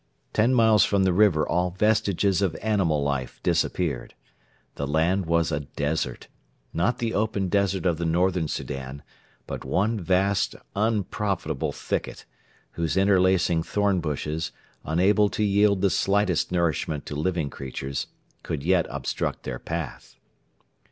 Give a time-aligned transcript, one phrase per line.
[0.33, 4.15] Ten miles from the river all vestiges of animal life disappeared.
[4.73, 6.27] The land was a desert;
[6.73, 9.03] not the open desert of the Northern Soudan,
[9.45, 12.25] but one vast unprofitable thicket,
[12.71, 14.51] whose interlacing thorn bushes,
[14.85, 18.07] unable to yield the slightest nourishment to living creatures,
[18.41, 20.15] could yet obstruct their path.